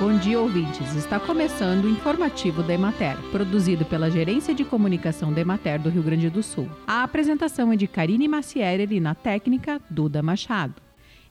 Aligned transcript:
Bom 0.00 0.18
dia, 0.18 0.40
ouvintes. 0.40 0.96
Está 0.96 1.20
começando 1.20 1.84
o 1.84 1.88
informativo 1.88 2.64
da 2.64 2.74
Emater, 2.74 3.16
produzido 3.30 3.84
pela 3.84 4.10
Gerência 4.10 4.52
de 4.52 4.64
Comunicação 4.64 5.32
da 5.32 5.40
Emater 5.40 5.80
do 5.80 5.88
Rio 5.88 6.02
Grande 6.02 6.28
do 6.28 6.42
Sul. 6.42 6.68
A 6.84 7.04
apresentação 7.04 7.72
é 7.72 7.76
de 7.76 7.86
Karine 7.86 8.26
Macierer 8.26 8.92
e 8.92 8.98
na 8.98 9.14
técnica, 9.14 9.80
Duda 9.88 10.20
Machado. 10.20 10.82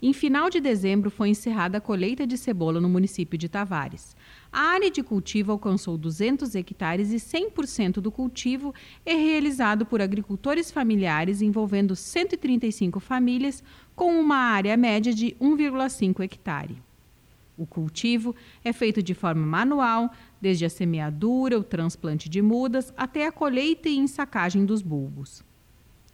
Em 0.01 0.13
final 0.13 0.49
de 0.49 0.61
dezembro 0.61 1.09
foi 1.09 1.29
encerrada 1.29 1.77
a 1.77 1.81
colheita 1.81 2.25
de 2.25 2.37
cebola 2.37 2.79
no 2.79 2.87
município 2.87 3.37
de 3.37 3.49
Tavares. 3.49 4.15
A 4.51 4.61
área 4.61 4.89
de 4.89 5.03
cultivo 5.03 5.51
alcançou 5.51 5.97
200 5.97 6.55
hectares 6.55 7.11
e 7.11 7.17
100% 7.17 7.95
do 7.95 8.11
cultivo 8.11 8.73
é 9.05 9.13
realizado 9.13 9.85
por 9.85 10.01
agricultores 10.01 10.71
familiares 10.71 11.41
envolvendo 11.41 11.95
135 11.95 12.99
famílias 12.99 13.61
com 13.93 14.19
uma 14.19 14.37
área 14.37 14.75
média 14.77 15.13
de 15.13 15.35
1,5 15.39 16.21
hectare. 16.21 16.81
O 17.57 17.65
cultivo 17.65 18.35
é 18.63 18.73
feito 18.73 19.03
de 19.03 19.13
forma 19.13 19.45
manual, 19.45 20.11
desde 20.41 20.65
a 20.65 20.69
semeadura, 20.69 21.59
o 21.59 21.63
transplante 21.63 22.27
de 22.27 22.41
mudas 22.41 22.93
até 22.97 23.27
a 23.27 23.31
colheita 23.31 23.87
e 23.87 23.97
ensacagem 23.97 24.65
dos 24.65 24.81
bulbos. 24.81 25.43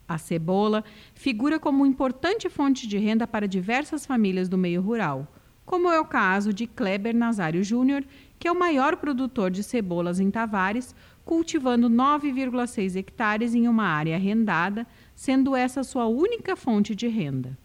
A 0.06 0.18
cebola 0.18 0.84
figura 1.14 1.58
como 1.58 1.86
importante 1.86 2.48
fonte 2.48 2.86
de 2.86 2.98
renda 2.98 3.26
para 3.26 3.48
diversas 3.48 4.04
famílias 4.04 4.48
do 4.48 4.58
meio 4.58 4.82
rural, 4.82 5.26
como 5.64 5.88
é 5.88 6.00
o 6.00 6.04
caso 6.04 6.52
de 6.52 6.66
Kleber 6.66 7.14
Nazário 7.14 7.62
Júnior, 7.62 8.04
que 8.38 8.48
é 8.48 8.52
o 8.52 8.58
maior 8.58 8.96
produtor 8.96 9.52
de 9.52 9.62
cebolas 9.62 10.18
em 10.18 10.28
Tavares, 10.28 10.94
cultivando 11.24 11.88
9,6 11.88 12.96
hectares 12.96 13.54
em 13.54 13.68
uma 13.68 13.84
área 13.84 14.16
arrendada, 14.16 14.84
sendo 15.14 15.54
essa 15.54 15.84
sua 15.84 16.06
única 16.06 16.56
fonte 16.56 16.92
de 16.92 17.06
renda. 17.06 17.56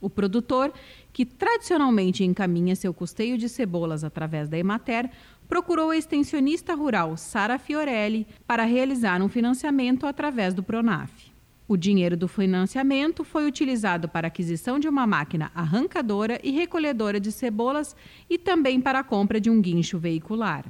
O 0.00 0.08
produtor, 0.08 0.72
que 1.12 1.26
tradicionalmente 1.26 2.24
encaminha 2.24 2.74
seu 2.74 2.94
custeio 2.94 3.36
de 3.36 3.48
cebolas 3.48 4.02
através 4.02 4.48
da 4.48 4.56
Emater, 4.56 5.10
procurou 5.46 5.90
a 5.90 5.96
extensionista 5.96 6.74
rural 6.74 7.16
Sara 7.16 7.58
Fiorelli 7.58 8.26
para 8.46 8.64
realizar 8.64 9.20
um 9.20 9.28
financiamento 9.28 10.06
através 10.06 10.54
do 10.54 10.62
Pronaf. 10.62 11.30
O 11.68 11.76
dinheiro 11.76 12.16
do 12.16 12.26
financiamento 12.26 13.22
foi 13.22 13.46
utilizado 13.46 14.08
para 14.08 14.26
a 14.26 14.28
aquisição 14.28 14.78
de 14.78 14.88
uma 14.88 15.06
máquina 15.06 15.52
arrancadora 15.54 16.40
e 16.42 16.50
recolhedora 16.50 17.20
de 17.20 17.30
cebolas 17.30 17.94
e 18.28 18.36
também 18.38 18.80
para 18.80 18.98
a 18.98 19.04
compra 19.04 19.40
de 19.40 19.50
um 19.50 19.60
guincho 19.60 19.98
veicular. 19.98 20.64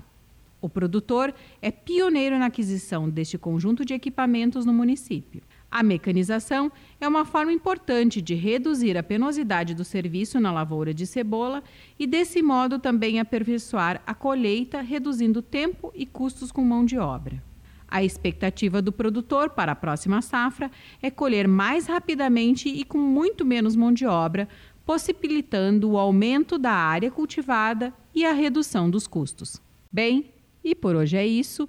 O 0.61 0.69
produtor 0.69 1.33
é 1.63 1.71
pioneiro 1.71 2.39
na 2.39 2.47
aquisição 2.47 3.09
deste 3.09 3.39
conjunto 3.39 3.83
de 3.83 3.95
equipamentos 3.95 4.67
no 4.67 4.75
município. 4.75 5.43
A 5.71 5.85
mecanização 5.85 6.73
é 7.01 7.07
uma 7.07 7.25
forma 7.25 7.53
importante 7.53 8.21
de 8.21 8.35
reduzir 8.35 8.99
a 8.99 9.03
penosidade 9.03 9.73
do 9.73 9.85
serviço 9.85 10.41
na 10.41 10.51
lavoura 10.51 10.93
de 10.93 11.07
cebola 11.07 11.63
e, 11.97 12.09
desse 12.09 12.43
modo, 12.43 12.79
também 12.79 13.21
aperfeiçoar 13.21 14.03
a 14.05 14.13
colheita, 14.13 14.81
reduzindo 14.81 15.41
tempo 15.41 15.93
e 15.95 16.05
custos 16.05 16.51
com 16.51 16.65
mão 16.65 16.85
de 16.85 16.99
obra. 16.99 17.41
A 17.87 18.03
expectativa 18.03 18.83
do 18.83 18.93
produtor 18.93 19.51
para 19.51 19.73
a 19.73 19.77
próxima 19.77 20.21
safra 20.23 20.71
é 21.01 21.11
colher 21.11 21.47
mais 21.47 21.87
rapidamente 21.87 22.69
e 22.69 22.85
com 22.85 22.99
muito 22.99 23.45
menos 23.45 23.77
mão 23.77 23.93
de 23.93 24.07
obra, 24.07 24.49
possibilitando 24.85 25.91
o 25.91 25.99
aumento 25.99 26.59
da 26.59 26.73
área 26.73 27.11
cultivada 27.13 27.93
e 28.13 28.25
a 28.25 28.33
redução 28.33 28.91
dos 28.91 29.07
custos. 29.07 29.61
Bem, 29.91 30.33
e 30.65 30.75
por 30.75 30.97
hoje 30.97 31.17
é 31.17 31.27
isso. 31.27 31.69